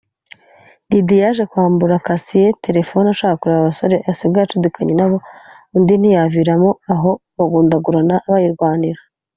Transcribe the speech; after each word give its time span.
Diddy 0.89 1.15
yaje 1.23 1.43
kwambura 1.51 2.03
Cassie 2.05 2.55
telefone 2.65 3.07
ashaka 3.09 3.35
kureba 3.39 3.61
abasore 3.61 3.95
asigaye 4.11 4.43
acudikanye 4.45 4.93
na 4.97 5.05
bo 5.11 5.17
undi 5.75 5.93
ntiyaviramo 5.97 6.69
aho 6.93 7.09
bagundagurana 7.37 8.15
bayirwanira 8.31 9.01